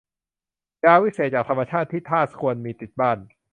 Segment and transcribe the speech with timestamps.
[0.85, 3.17] ยาวิเศษจากธรรมชาติที่ทาสควรมีติดบ้าน